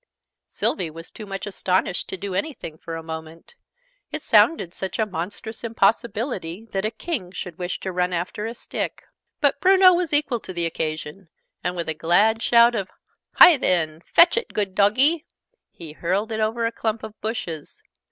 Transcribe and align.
Sylvie 0.47 0.89
was 0.89 1.11
too 1.11 1.27
much 1.27 1.45
astonished 1.45 2.07
to 2.09 2.17
do 2.17 2.33
anything 2.33 2.75
for 2.75 2.95
a 2.95 3.03
moment: 3.03 3.53
it 4.11 4.23
sounded 4.23 4.73
such 4.73 4.97
a 4.97 5.05
monstrous 5.05 5.63
impossibility 5.63 6.65
that 6.71 6.85
a 6.87 6.89
King 6.89 7.31
should 7.31 7.59
wish 7.59 7.79
to 7.81 7.91
run 7.91 8.11
after 8.11 8.47
a 8.47 8.55
stick. 8.55 9.03
But 9.41 9.61
Bruno 9.61 9.93
was 9.93 10.11
equal 10.11 10.39
to 10.39 10.53
the 10.53 10.65
occasion, 10.65 11.29
and 11.63 11.75
with 11.75 11.87
a 11.87 11.93
glad 11.93 12.41
shout 12.41 12.73
of 12.73 12.89
"Hi 13.35 13.57
then! 13.57 14.01
Fetch 14.11 14.37
it, 14.37 14.53
good 14.53 14.73
Doggie!" 14.73 15.27
he 15.69 15.91
hurled 15.91 16.31
it 16.31 16.39
over 16.39 16.65
a 16.65 16.71
clump 16.71 17.03
of 17.03 17.21
bushes. 17.21 17.83